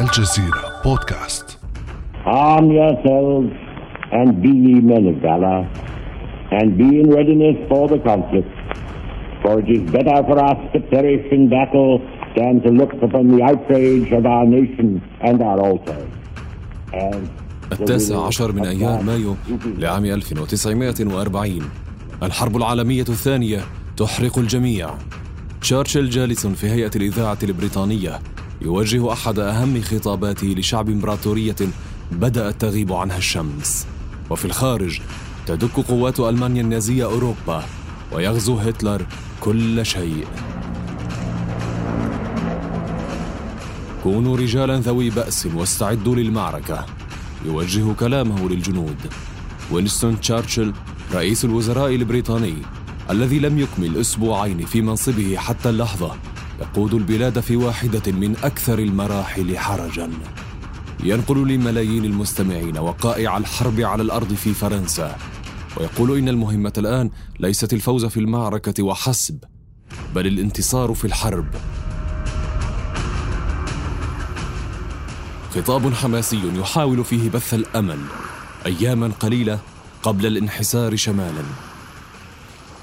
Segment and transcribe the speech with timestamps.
[0.00, 1.58] الجزيرة بودكاست
[2.26, 3.52] Arm yourselves
[4.12, 5.60] and be ye men of valor,
[6.58, 8.52] and be in readiness for the conflict.
[9.42, 11.92] For it is better for us to perish in battle
[12.36, 14.88] than to look upon the outrage of our nation
[15.28, 16.10] and our altars.
[16.92, 17.28] And
[17.72, 19.36] التاسع عشر من أيار مايو
[19.78, 21.70] لعام 1940
[22.22, 23.60] الحرب العالمية الثانية
[23.96, 24.90] تحرق الجميع
[25.60, 28.20] تشرشل جالس في هيئة الإذاعة البريطانية
[28.62, 31.56] يوجه أحد أهم خطاباته لشعب إمبراطورية
[32.12, 33.86] بدأت تغيب عنها الشمس.
[34.30, 35.00] وفي الخارج
[35.46, 37.64] تدك قوات ألمانيا النازية أوروبا
[38.12, 39.06] ويغزو هتلر
[39.40, 40.26] كل شيء.
[44.02, 46.86] كونوا رجالا ذوي بأس واستعدوا للمعركة.
[47.46, 48.96] يوجه كلامه للجنود.
[49.70, 50.72] وينستون تشارشل
[51.14, 52.54] رئيس الوزراء البريطاني
[53.10, 56.16] الذي لم يكمل أسبوعين في منصبه حتى اللحظة
[56.60, 60.10] يقود البلاد في واحدة من أكثر المراحل حرجا.
[61.04, 65.16] ينقل لملايين المستمعين وقائع الحرب على الأرض في فرنسا.
[65.76, 69.44] ويقول إن المهمة الآن ليست الفوز في المعركة وحسب
[70.14, 71.46] بل الانتصار في الحرب.
[75.54, 77.98] خطاب حماسي يحاول فيه بث الأمل
[78.66, 79.58] اياما قليلة
[80.02, 81.67] قبل الانحسار شمالا.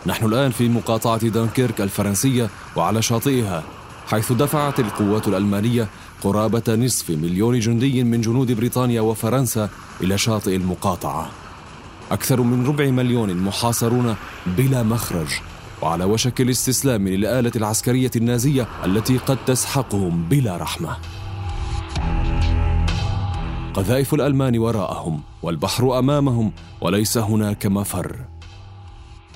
[0.07, 3.63] نحن الآن في مقاطعة دانكيرك الفرنسية وعلى شاطئها
[4.07, 5.87] حيث دفعت القوات الألمانية
[6.23, 9.69] قرابة نصف مليون جندي من جنود بريطانيا وفرنسا
[10.01, 11.29] إلى شاطئ المقاطعة.
[12.11, 14.15] أكثر من ربع مليون محاصرون
[14.57, 15.27] بلا مخرج
[15.81, 20.97] وعلى وشك الاستسلام للآلة العسكرية النازية التي قد تسحقهم بلا رحمة.
[23.73, 26.51] قذائف الألمان وراءهم والبحر أمامهم
[26.81, 28.34] وليس هناك مفر.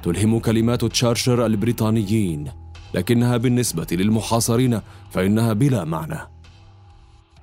[0.03, 2.51] تلهم كلمات تشارشر البريطانيين
[2.93, 6.19] لكنها بالنسبة للمحاصرين فإنها بلا معنى.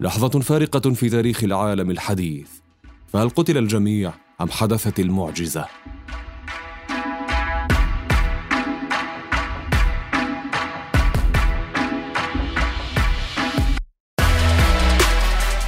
[0.01, 2.49] لحظة فارقة في تاريخ العالم الحديث.
[3.09, 5.67] فهل قتل الجميع أم حدثت المعجزة؟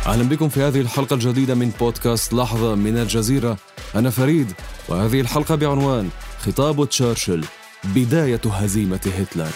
[0.06, 3.56] أهلا بكم في هذه الحلقة الجديدة من بودكاست لحظة من الجزيرة.
[3.94, 4.52] أنا فريد
[4.88, 7.44] وهذه الحلقة بعنوان خطاب تشرشل
[7.84, 9.50] بداية هزيمة هتلر.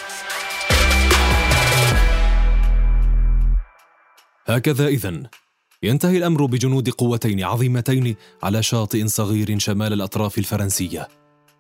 [4.47, 5.23] هكذا اذا
[5.83, 11.09] ينتهي الأمر بجنود قوتين عظيمتين على شاطئ صغير شمال الأطراف الفرنسية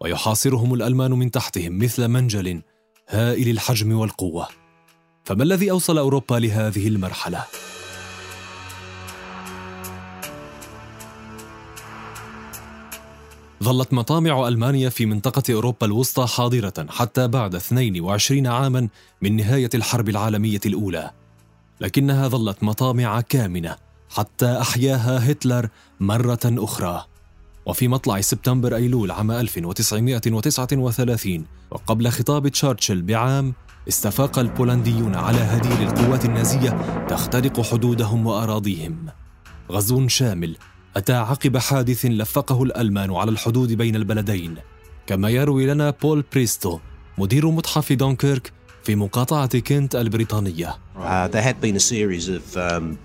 [0.00, 2.62] ويحاصرهم الألمان من تحتهم مثل منجل
[3.08, 4.48] هائل الحجم والقوة.
[5.24, 7.44] فما الذي أوصل أوروبا لهذه المرحلة؟
[13.62, 18.88] ظلت مطامع ألمانيا في منطقة أوروبا الوسطى حاضرة حتى بعد 22 عاما
[19.22, 21.10] من نهاية الحرب العالمية الأولى.
[21.80, 23.76] لكنها ظلت مطامع كامنة
[24.10, 25.68] حتى أحياها هتلر
[26.00, 27.04] مرة أخرى.
[27.66, 33.54] وفي مطلع سبتمبر أيلول عام 1939 وقبل خطاب تشرشل بعام
[33.88, 36.70] استفاق البولنديون على هدير القوات النازية
[37.08, 39.06] تخترق حدودهم وأراضيهم.
[39.70, 40.56] غزو شامل
[40.96, 44.56] أتى عقب حادث لفقه الألمان على الحدود بين البلدين.
[45.06, 46.78] كما يروي لنا بول بريستو
[47.18, 48.52] مدير متحف دونكيرك
[48.84, 50.68] في مقاطعة كنت البريطانية.
[50.68, 52.96] Uh, um,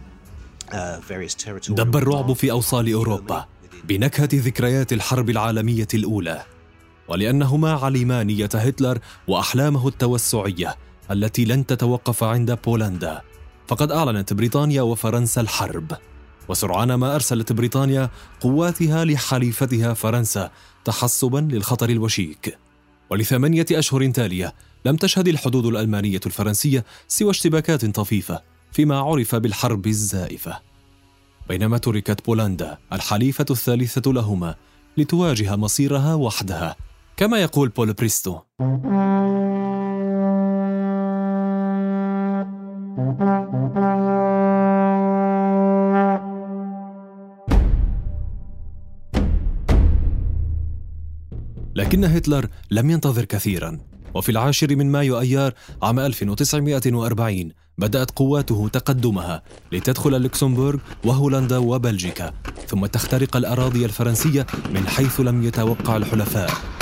[0.71, 3.45] uh, دب الرعب في أوصال أوروبا
[3.83, 6.43] بنكهة ذكريات الحرب العالمية الأولى.
[7.07, 10.75] ولأنهما علما نية هتلر وأحلامه التوسعية
[11.11, 13.21] التي لن تتوقف عند بولندا.
[13.67, 15.97] فقد أعلنت بريطانيا وفرنسا الحرب.
[16.49, 18.09] وسرعان ما أرسلت بريطانيا
[18.41, 20.51] قواتها لحليفتها فرنسا
[20.85, 22.57] تحسبا للخطر الوشيك.
[23.09, 24.53] ولثمانية أشهر تالية
[24.85, 28.41] لم تشهد الحدود الألمانية الفرنسية سوى اشتباكات طفيفة
[28.71, 30.59] فيما عرف بالحرب الزائفة.
[31.49, 34.55] بينما تركت بولندا الحليفة الثالثة لهما
[34.97, 36.75] لتواجه مصيرها وحدها
[37.17, 38.39] كما يقول بول بريستو.
[51.77, 53.77] لكن هتلر لم ينتظر كثيرا.
[54.13, 62.33] وفي العاشر من مايو أيار عام 1940 بدأت قواته تقدمها لتدخل لوكسمبورغ وهولندا وبلجيكا
[62.67, 66.76] ثم تخترق الأراضي الفرنسية من حيث لم يتوقع الحلفاء.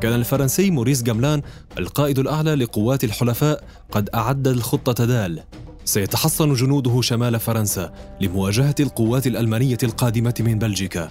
[0.00, 1.42] كان الفرنسي موريس جاملان
[1.78, 5.42] القائد الأعلى لقوات الحلفاء قد أعد الخطة دال
[5.84, 11.10] سيتحصن جنوده شمال فرنسا لمواجهة القوات الألمانية القادمة من بلجيكا.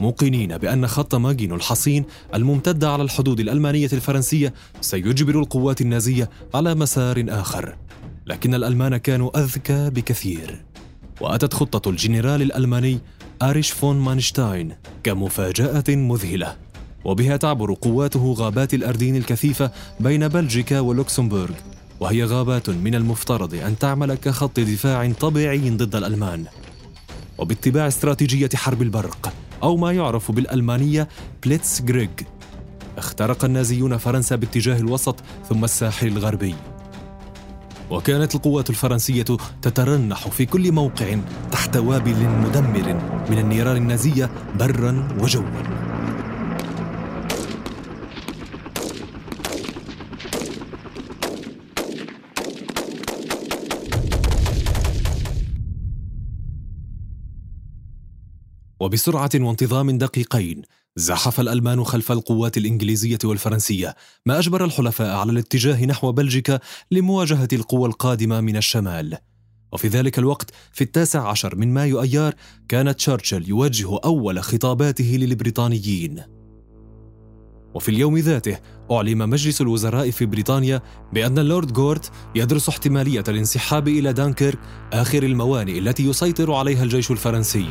[0.00, 7.24] موقنين بأن خط ماجينو الحصين الممتد على الحدود الألمانية الفرنسية سيجبر القوات النازية على مسار
[7.28, 7.76] آخر.
[8.26, 10.64] لكن الألمان كانوا أذكى بكثير.
[11.20, 12.98] وأتت خطة الجنرال الألماني
[13.42, 14.74] إريش فون مانشتاين
[15.04, 16.56] كمفاجأة مذهلة.
[17.04, 19.70] وبها تعبر قواته غابات الأردين الكثيفة
[20.00, 21.54] بين بلجيكا ولوكسمبورغ
[22.00, 26.44] وهي غابات من المفترض أن تعمل كخط دفاع طبيعي ضد الألمان.
[27.38, 29.32] وباتباع استراتيجية حرب البرق
[29.62, 31.08] أو ما يعرف بالألمانية
[31.44, 32.08] Blitzkrieg
[32.98, 35.16] اخترق النازيون فرنسا باتجاه الوسط
[35.48, 36.54] ثم الساحل الغربي.
[37.90, 39.24] وكانت القوات الفرنسية
[39.62, 41.18] تترنح في كل موقع
[41.52, 42.94] تحت وابل مدمر
[43.30, 45.81] من النيران النازية برا وجوا.
[58.82, 60.62] وبسرعة وانتظام دقيقين
[60.96, 63.94] زحف الألمان خلف القوات الإنجليزية والفرنسية
[64.26, 69.18] ما أجبر الحلفاء على الاتجاه نحو بلجيكا لمواجهة القوى القادمة من الشمال.
[69.72, 72.34] وفي ذلك الوقت في التاسع عشر من مايو أيار
[72.68, 76.22] كان تشرشل يوجه أول خطاباته للبريطانيين.
[77.74, 78.58] وفي اليوم ذاته
[78.90, 80.82] أعلم مجلس الوزراء في بريطانيا
[81.12, 84.58] بأن اللورد جورت يدرس احتمالية الانسحاب إلى دانكيرك
[84.92, 87.68] آخر الموانئ التي يسيطر عليها الجيش الفرنسي.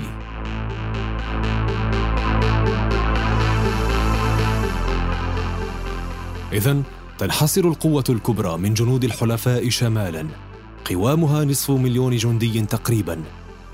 [6.54, 6.82] إذا
[7.18, 10.28] تنحصر القوة الكبرى من جنود الحلفاء شمالا.
[10.90, 13.24] قوامها نصف مليون جندي تقريبا.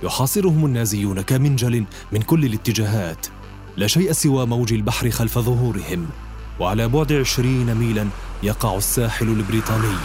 [0.04, 3.28] يحاصرهم النازيون كمنجل من كل الاتجاهات.
[3.78, 6.10] لا شيء سوى موج البحر خلف ظهورهم.
[6.60, 8.08] وعلى بعد عشرين ميلا
[8.44, 9.96] يقع الساحل البريطاني.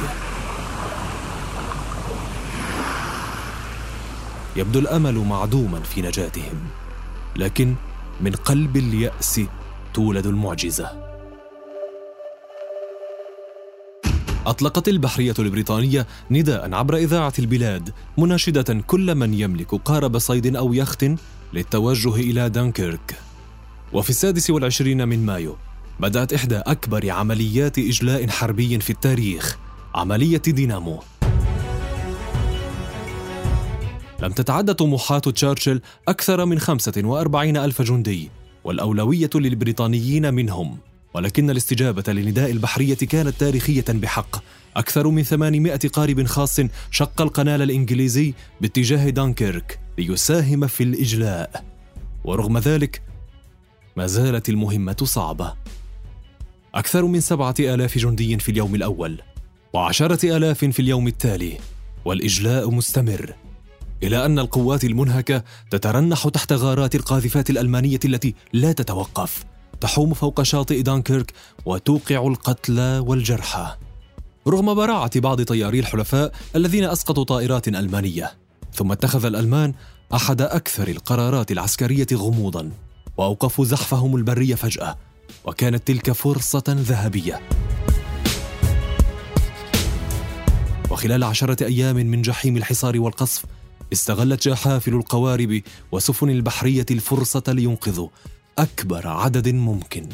[4.56, 6.60] يبدو الأمل معدوما في نجاتهم.
[7.36, 7.74] لكن
[8.20, 9.40] من قلب اليأس
[9.94, 11.11] تولد المعجزة.
[14.46, 21.06] أطلقت البحرية البريطانية نداء عبر إذاعة البلاد مناشدة كل من يملك قارب صيد أو يخت
[21.52, 23.14] للتوجه إلى دانكيرك.
[23.92, 25.56] وفي السادس والعشرين من مايو
[26.00, 29.58] بدأت إحدى أكبر عمليات إجلاء حربي في التاريخ
[29.94, 31.00] عملية دينامو.
[34.22, 38.30] لم تتعدى طموحات تشرشل أكثر من 45 ألف جندي
[38.64, 40.78] والأولوية للبريطانيين منهم.
[41.14, 44.36] ولكن الاستجابة لنداء البحرية كانت تاريخية بحق.
[44.76, 46.60] أكثر من 800 قارب خاص
[46.90, 51.64] شق القنال الإنجليزي باتجاه دانكيرك ليساهم في الإجلاء.
[52.24, 53.02] ورغم ذلك
[53.96, 55.54] ما زالت المهمة صعبة.
[56.74, 59.22] أكثر من سبعة آلاف جندي في اليوم الأول
[59.72, 61.58] وعشرة آلاف في اليوم التالي
[62.04, 63.34] والإجلاء مستمر.
[64.02, 69.44] إلى أن القوات المنهكة تترنح تحت غارات القاذفات الألمانية التي لا تتوقف.
[69.82, 71.32] تحوم فوق شاطئ دانكيرك
[71.66, 73.76] وتوقع القتلى والجرحى.
[74.48, 78.32] رغم براعة بعض طياري الحلفاء الذين أسقطوا طائرات ألمانية
[78.74, 79.74] ثم اتخذ الألمان
[80.14, 82.70] أحد أكثر القرارات العسكرية غموضا
[83.16, 84.96] وأوقفوا زحفهم البري فجأة
[85.44, 87.40] وكانت تلك فرصة ذهبية.
[90.90, 93.44] وخلال عشرة أيام من جحيم الحصار والقصف
[93.92, 95.62] استغلت جحافل القوارب
[95.92, 98.08] وسفن البحرية الفرصة لينقذوا
[98.58, 100.08] أكبر عدد ممكن.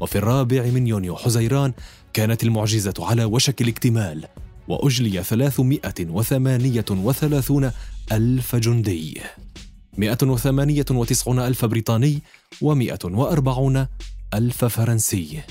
[0.00, 1.72] وفي الرابع من يونيو حزيران
[2.12, 4.24] كانت المعجزة على وشك الاكتمال
[4.68, 7.70] وأجلي 338
[8.12, 9.20] ألف جندي.
[9.98, 12.22] 198 ألف بريطاني
[12.64, 13.86] و140
[14.34, 15.42] ألف فرنسي.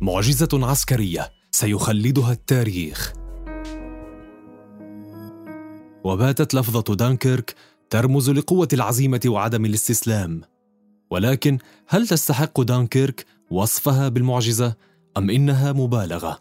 [0.00, 3.12] معجزة عسكرية سيخلدها التاريخ.
[6.04, 7.54] وباتت لفظة دانكيرك
[7.90, 10.40] ترمز لقوة العزيمة وعدم الاستسلام.
[11.12, 14.74] ولكن هل تستحق دانكيرك وصفها بالمعجزة
[15.16, 16.40] أم إنها مبالغة؟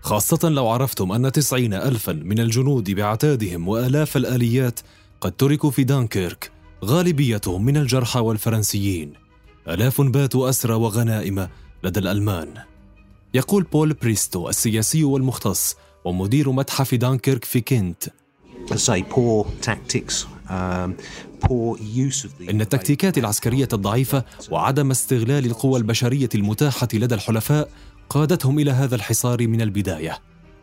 [0.00, 4.80] خاصة لو عرفتم أن تسعين ألفا من الجنود بعتادهم وآلاف الآليات
[5.20, 6.50] قد تركوا في دانكيرك
[6.84, 9.12] غالبيتهم من الجرحى والفرنسيين
[9.68, 11.48] آلاف باتوا أسرى وغنائم
[11.84, 12.54] لدى الألمان
[13.34, 18.04] يقول بول بريستو السياسي والمختص ومدير متحف دانكيرك في كنت
[20.48, 20.92] um,
[22.50, 27.68] إن التكتيكات العسكرية الضعيفة وعدم استغلال القوى البشرية المتاحة لدى الحلفاء
[28.10, 30.18] قادتهم إلى هذا الحصار من البداية.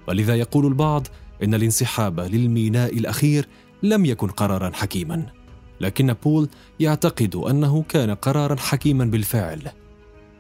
[0.08, 1.08] ولذا يقول البعض
[1.44, 3.48] إن الانسحاب للميناء الأخير
[3.84, 5.26] لم يكن قرارا حكيما.
[5.82, 9.62] لكن بول يعتقد أنه كان قرارا حكيما بالفعل.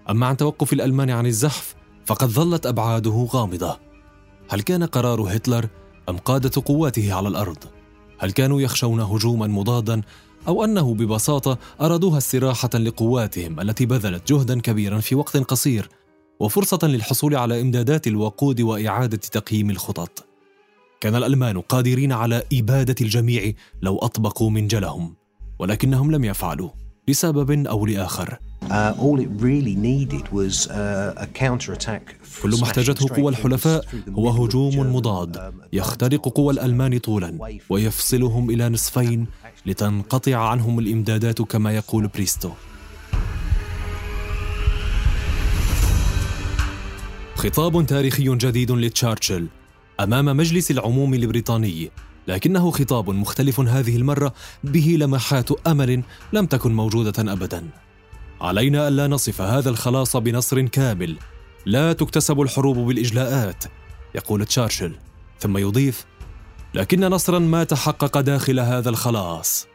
[0.09, 3.79] أما عن توقف الألمان عن الزحف فقد ظلت أبعاده غامضة.
[4.49, 5.67] هل كان قرار هتلر
[6.09, 7.57] أم قادة قواته على الأرض؟
[8.17, 10.01] هل كانوا يخشون هجوما مضادا؟
[10.47, 15.89] أو أنه ببساطة أرادوها استراحة لقواتهم التي بذلت جهدا كبيرا في وقت قصير
[16.39, 20.25] وفرصة للحصول على إمدادات الوقود وإعادة تقييم الخطط.
[21.01, 25.15] كان الألمان قادرين على إبادة الجميع لو أطبقوا منجلهم
[25.59, 26.69] ولكنهم لم يفعلوا
[27.07, 28.39] لسبب أو لآخر.
[28.65, 29.15] Uh, uh.
[32.43, 39.27] كل ما احتاجته قوى الحلفاء هو هجوم مضاد يخترق قوى الألمان طولا ويفصلهم إلى نصفين
[39.65, 42.49] لتنقطع عنهم الإمدادات كما يقول بريستو
[47.35, 49.47] خطاب تاريخي جديد لتشارشل
[49.99, 51.91] أمام مجلس العموم البريطاني
[52.27, 56.03] لكنه خطاب مختلف هذه المرة به لمحات أمل
[56.33, 57.84] لم تكن موجودة أبدا
[58.45, 61.17] علينا ألا نصف هذا الخلاص بنصر كامل.
[61.65, 63.63] لا تكتسب الحروب بالإجلاءات
[64.15, 64.95] يقول تشارشل.
[65.39, 66.05] ثم يضيف
[66.73, 69.67] لكن نصرا ما تحقق داخل هذا الخلاص.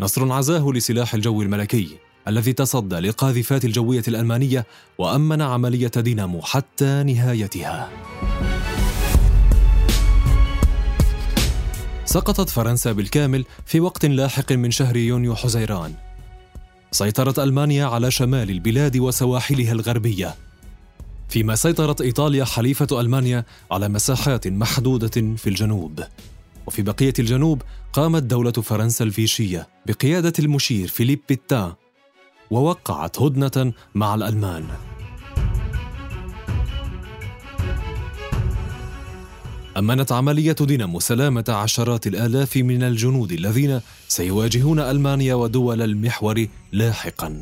[0.00, 1.98] نصر عزاه لسلاح الجو الملكي
[2.28, 4.66] الذي تصدى للقاذفات الجوية الألمانية
[4.98, 7.88] وأمن عملية دينامو حتى نهايتها.
[12.04, 16.07] سقطت فرنسا بالكامل في وقت لاحق من شهر يونيو حزيران.
[16.90, 20.34] سيطرت ألمانيا على شمال البلاد وسواحلها الغربية.
[21.28, 26.00] فيما سيطرت إيطاليا حليفة ألمانيا على مساحات محدودة في الجنوب.
[26.66, 31.72] وفي بقية الجنوب قامت دولة فرنسا الفيشية بقيادة المشير فيليب بيتان
[32.50, 34.64] ووقعت هدنة مع الألمان.
[39.78, 47.40] أمنت عملية دينامو سلامة عشرات الآلاف من الجنود الذين سيواجهون ألمانيا ودول المحور لاحقا.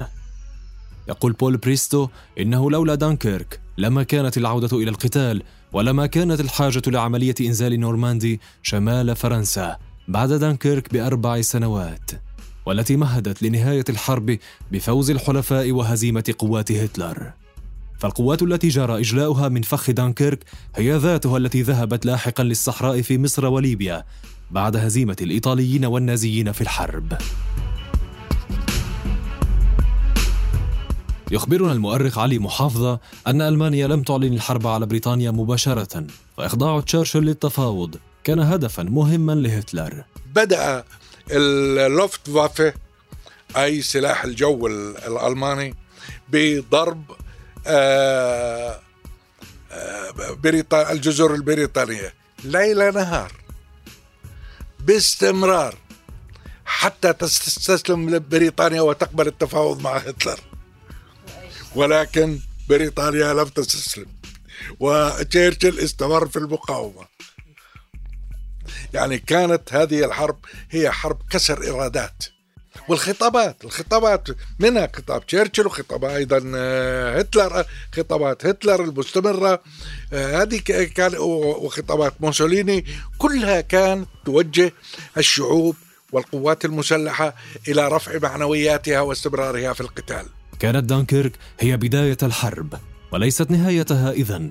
[1.08, 2.08] يقول بول بريستو
[2.40, 5.42] إنه لولا دانكيرك لما كانت العودة إلى القتال
[5.72, 9.76] ولما كانت الحاجة لعملية إنزال نورماندي شمال فرنسا
[10.08, 12.10] بعد دانكيرك بأربع سنوات
[12.66, 14.38] والتي مهدت لنهاية الحرب
[14.72, 17.32] بفوز الحلفاء وهزيمة قوات هتلر.
[17.98, 20.44] فالقوات التي جرى إجلاؤها من فخ دانكيرك
[20.76, 24.04] هي ذاتها التي ذهبت لاحقا للصحراء في مصر وليبيا
[24.50, 27.18] بعد هزيمة الإيطاليين والنازيين في الحرب.
[31.30, 36.06] يخبرنا المؤرخ علي محافظة أن ألمانيا لم تعلن الحرب على بريطانيا مباشرة
[36.36, 40.04] فإخضاع تشرشل للتفاوض كان هدفا مهما لهتلر.
[40.34, 40.84] بدأ
[41.30, 42.74] اللوفت وافه
[43.56, 45.74] أي سلاح الجو الألماني
[46.28, 47.02] بضرب
[47.66, 48.80] آه،
[49.72, 52.14] آه، الجزر البريطانية
[52.44, 53.32] ليل نهار
[54.80, 55.74] باستمرار
[56.64, 60.40] حتى تستسلم بريطانيا وتقبل التفاوض مع هتلر.
[61.76, 64.06] ولكن بريطانيا لم تستسلم.
[64.80, 67.06] وتشرشل استمر في المقاومة.
[68.94, 70.38] يعني كانت هذه الحرب
[70.70, 72.24] هي حرب كسر إرادات.
[72.88, 74.28] والخطابات الخطابات
[74.58, 77.64] منها خطاب تشرشل وخطاب أيضا آه، هتلر
[77.96, 79.62] خطابات هتلر المستمرة
[80.12, 80.58] آه، هذه
[80.94, 82.84] كان وخطابات موسوليني
[83.18, 84.72] كلها كانت توجه
[85.16, 85.76] الشعوب
[86.12, 87.34] والقوات المسلحة
[87.68, 90.26] إلى رفع معنوياتها واستمرارها في القتال.
[90.58, 92.74] كانت دانكيرك هي بداية الحرب
[93.12, 94.50] وليست نهايتها اذا.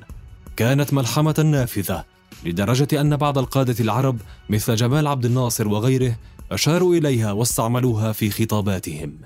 [0.55, 2.05] كانت ملحمة نافذة
[2.45, 4.17] لدرجة أن بعض القادة العرب
[4.49, 6.15] مثل جمال عبد الناصر وغيره
[6.51, 9.17] أشاروا إليها واستعملوها في خطاباتهم.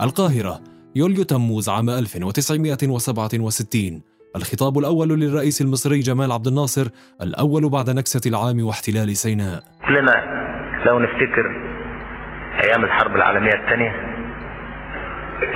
[0.00, 0.60] القاهرة
[0.96, 4.02] يوليو تموز عام 1967
[4.36, 6.86] الخطاب الأول للرئيس المصري جمال عبد الناصر
[7.22, 9.62] الأول بعد نكسة العام واحتلال سيناء.
[9.86, 10.14] كلنا
[10.86, 11.46] لو نفتكر
[12.64, 13.92] أيام الحرب العالمية الثانية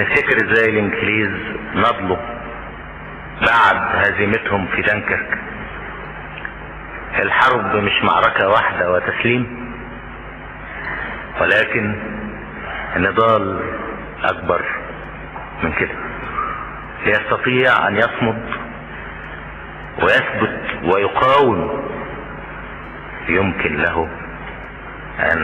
[0.00, 1.30] نفتكر إزاي الإنجليز
[1.74, 2.16] نضلوا
[3.46, 5.38] بعد هزيمتهم في دنكرك.
[7.18, 9.70] الحرب مش معركة واحدة وتسليم
[11.40, 11.94] ولكن
[12.96, 13.60] النضال
[14.24, 14.64] أكبر
[15.62, 15.94] من كده.
[17.06, 18.59] ليستطيع أن يصمد
[20.02, 20.60] ويثبت
[20.94, 21.58] ويقاوم
[23.28, 24.08] يمكن له
[25.32, 25.40] أن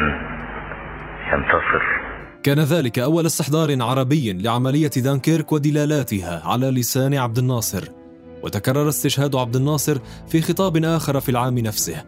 [1.33, 2.07] ينتصر.
[2.43, 7.85] كان ذلك أول استحضار عربي لعملية دانكيرك ودلالاتها على لسان عبد الناصر
[8.43, 9.99] وتكرر استشهاد عبد الناصر
[10.29, 12.05] في خطاب آخر في العام نفسه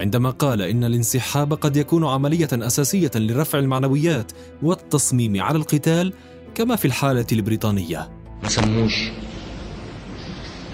[0.00, 4.32] عندما قال إن الانسحاب قد يكون عملية أساسية لرفع المعنويات
[4.62, 6.12] والتصميم على القتال
[6.54, 8.08] كما في الحالة البريطانية.
[8.42, 9.10] ما سموش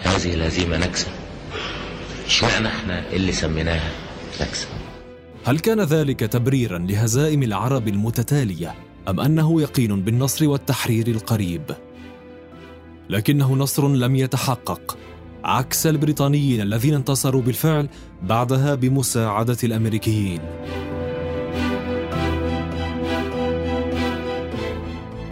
[0.03, 1.07] هذه الهزيمة نكسة.
[2.27, 3.91] اشمعنى إحنا اللي سميناها
[4.41, 4.69] نكسة.
[5.45, 8.75] هل كان ذلك تبريرا لهزائم العرب المتتالية
[9.09, 11.63] أم أنه يقين بالنصر والتحرير القريب؟
[13.11, 14.99] لكنه نصر لم يتحقق
[15.45, 17.89] عكس البريطانيين الذين انتصروا بالفعل
[18.23, 20.41] بعدها بمساعدة الأمريكيين.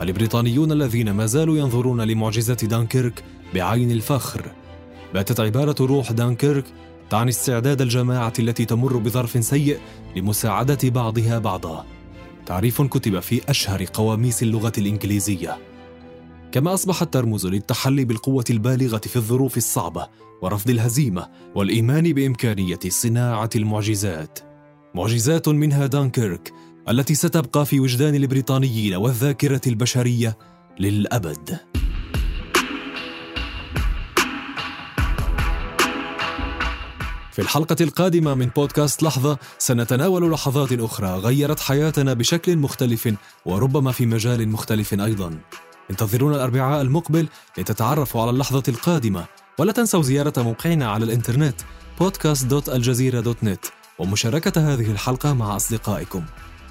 [0.07, 4.53] البريطانيون الذين ما زالوا ينظرون لمعجزة دانكيرك بعين الفخر.
[5.15, 6.65] باتت عبارة روح دانكيرك
[7.11, 9.79] تعني استعداد الجماعة التي تمر بظرف سيء
[10.17, 11.87] لمساعدة بعضها بعضا.
[12.47, 15.59] تعريف كتب في أشهر قواميس اللغة الإنجليزية.
[16.53, 20.09] كما أصبحت ترمز للتحلي بالقوة البالغة في الظروف الصعبة
[20.43, 24.39] ورفض الهزيمة والإيمان بإمكانية صناعة المعجزات.
[24.95, 26.53] معجزات منها دانكيرك
[26.89, 30.39] التي ستبقى في وجدان البريطانيين والذاكرة البشرية
[30.81, 31.59] للأبد.
[37.33, 43.15] في الحلقة القادمة من بودكاست لحظة سنتناول لحظات أخرى غيرت حياتنا بشكل مختلف
[43.47, 45.39] وربما في مجال مختلف أيضا.
[45.91, 47.29] انتظرونا الأربعاء المقبل
[47.59, 49.25] لتتعرفوا على اللحظة القادمة
[49.59, 51.61] ولا تنسوا زيارة موقعنا على الإنترنت
[52.01, 56.25] podcast.aljazeera.net ومشاركة هذه الحلقة مع أصدقائكم.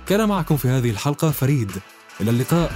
[0.07, 1.71] كان معكم في هذه الحلقة فريد.
[2.21, 2.71] إلى اللقاء.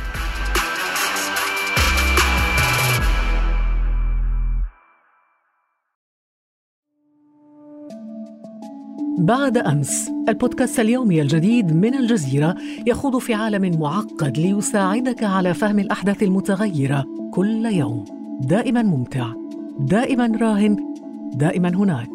[9.20, 12.56] بعد أمس البودكاست اليومي الجديد من الجزيرة
[12.88, 18.06] يخوض في عالم معقد ليساعدك على فهم الأحداث المتغيرة كل يوم.
[18.42, 19.34] دائما ممتع
[19.80, 20.94] دائما راهن
[21.34, 22.10] دائما هناك.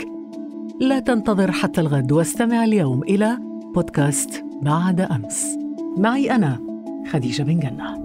[0.80, 3.38] لا تنتظر حتى الغد واستمع اليوم إلى
[3.74, 5.58] بودكاست بعد أمس.
[5.96, 6.58] معي أنا
[7.10, 8.03] خديجة بن جنة.